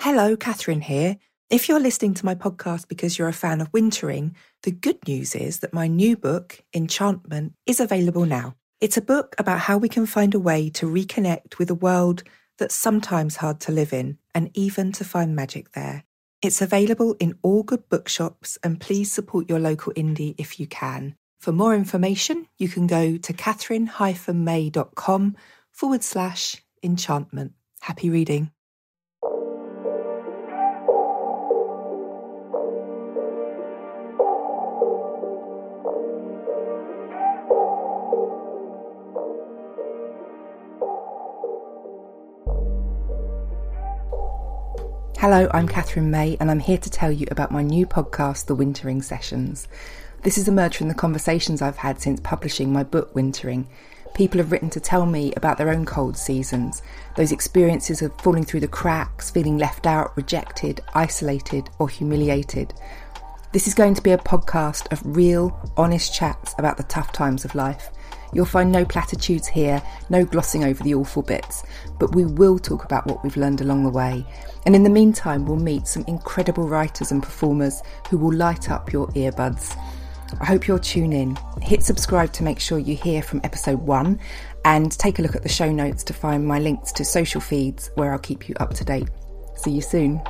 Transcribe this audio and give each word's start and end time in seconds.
Hello, 0.00 0.36
Katherine 0.36 0.82
here. 0.82 1.16
If 1.50 1.68
you're 1.68 1.80
listening 1.80 2.14
to 2.14 2.24
my 2.24 2.36
podcast 2.36 2.86
because 2.86 3.18
you're 3.18 3.26
a 3.26 3.32
fan 3.32 3.60
of 3.60 3.72
wintering, 3.72 4.36
the 4.62 4.70
good 4.70 4.98
news 5.08 5.34
is 5.34 5.58
that 5.58 5.74
my 5.74 5.88
new 5.88 6.16
book, 6.16 6.60
Enchantment, 6.72 7.54
is 7.66 7.80
available 7.80 8.24
now. 8.24 8.54
It's 8.80 8.96
a 8.96 9.02
book 9.02 9.34
about 9.38 9.58
how 9.58 9.76
we 9.76 9.88
can 9.88 10.06
find 10.06 10.36
a 10.36 10.38
way 10.38 10.70
to 10.70 10.86
reconnect 10.86 11.58
with 11.58 11.68
a 11.68 11.74
world 11.74 12.22
that's 12.58 12.76
sometimes 12.76 13.34
hard 13.34 13.58
to 13.62 13.72
live 13.72 13.92
in 13.92 14.18
and 14.36 14.52
even 14.54 14.92
to 14.92 15.04
find 15.04 15.34
magic 15.34 15.72
there. 15.72 16.04
It's 16.42 16.62
available 16.62 17.16
in 17.18 17.36
all 17.42 17.64
good 17.64 17.88
bookshops 17.88 18.56
and 18.62 18.80
please 18.80 19.10
support 19.10 19.48
your 19.48 19.58
local 19.58 19.92
indie 19.94 20.36
if 20.38 20.60
you 20.60 20.68
can. 20.68 21.16
For 21.40 21.50
more 21.50 21.74
information, 21.74 22.46
you 22.56 22.68
can 22.68 22.86
go 22.86 23.16
to 23.16 23.32
catherine-may.com 23.32 25.36
forward 25.72 26.04
slash 26.04 26.62
enchantment. 26.84 27.54
Happy 27.80 28.10
reading. 28.10 28.52
Hello, 45.20 45.50
I'm 45.52 45.66
Katherine 45.66 46.12
May, 46.12 46.36
and 46.38 46.48
I'm 46.48 46.60
here 46.60 46.78
to 46.78 46.88
tell 46.88 47.10
you 47.10 47.26
about 47.32 47.50
my 47.50 47.60
new 47.60 47.86
podcast, 47.86 48.46
The 48.46 48.54
Wintering 48.54 49.02
Sessions. 49.02 49.66
This 50.22 50.36
has 50.36 50.46
emerged 50.46 50.76
from 50.76 50.86
the 50.86 50.94
conversations 50.94 51.60
I've 51.60 51.78
had 51.78 52.00
since 52.00 52.20
publishing 52.20 52.72
my 52.72 52.84
book, 52.84 53.12
Wintering. 53.16 53.66
People 54.14 54.38
have 54.38 54.52
written 54.52 54.70
to 54.70 54.78
tell 54.78 55.06
me 55.06 55.32
about 55.34 55.58
their 55.58 55.70
own 55.70 55.84
cold 55.84 56.16
seasons, 56.16 56.82
those 57.16 57.32
experiences 57.32 58.00
of 58.00 58.14
falling 58.20 58.44
through 58.44 58.60
the 58.60 58.68
cracks, 58.68 59.28
feeling 59.28 59.58
left 59.58 59.88
out, 59.88 60.16
rejected, 60.16 60.82
isolated, 60.94 61.68
or 61.80 61.88
humiliated. 61.88 62.72
This 63.52 63.66
is 63.66 63.74
going 63.74 63.94
to 63.94 64.02
be 64.02 64.12
a 64.12 64.18
podcast 64.18 64.92
of 64.92 65.02
real, 65.04 65.72
honest 65.76 66.14
chats 66.14 66.54
about 66.58 66.76
the 66.76 66.84
tough 66.84 67.10
times 67.10 67.44
of 67.44 67.56
life. 67.56 67.90
You'll 68.32 68.44
find 68.44 68.70
no 68.70 68.84
platitudes 68.84 69.46
here, 69.46 69.82
no 70.10 70.24
glossing 70.24 70.64
over 70.64 70.82
the 70.82 70.94
awful 70.94 71.22
bits, 71.22 71.64
but 71.98 72.14
we 72.14 72.24
will 72.24 72.58
talk 72.58 72.84
about 72.84 73.06
what 73.06 73.22
we've 73.22 73.36
learned 73.36 73.60
along 73.60 73.84
the 73.84 73.90
way. 73.90 74.24
And 74.66 74.74
in 74.76 74.82
the 74.82 74.90
meantime, 74.90 75.46
we'll 75.46 75.56
meet 75.56 75.86
some 75.86 76.04
incredible 76.06 76.68
writers 76.68 77.10
and 77.10 77.22
performers 77.22 77.82
who 78.10 78.18
will 78.18 78.34
light 78.34 78.70
up 78.70 78.92
your 78.92 79.08
earbuds. 79.08 79.76
I 80.40 80.44
hope 80.44 80.68
you'll 80.68 80.78
tune 80.78 81.12
in. 81.12 81.38
Hit 81.62 81.82
subscribe 81.82 82.32
to 82.34 82.42
make 82.42 82.60
sure 82.60 82.78
you 82.78 82.94
hear 82.94 83.22
from 83.22 83.40
episode 83.44 83.80
one 83.80 84.20
and 84.64 84.92
take 84.92 85.18
a 85.18 85.22
look 85.22 85.34
at 85.34 85.42
the 85.42 85.48
show 85.48 85.72
notes 85.72 86.04
to 86.04 86.12
find 86.12 86.46
my 86.46 86.58
links 86.58 86.92
to 86.92 87.04
social 87.04 87.40
feeds 87.40 87.90
where 87.94 88.12
I'll 88.12 88.18
keep 88.18 88.48
you 88.48 88.54
up 88.60 88.74
to 88.74 88.84
date. 88.84 89.08
See 89.56 89.70
you 89.70 89.82
soon. 89.82 90.20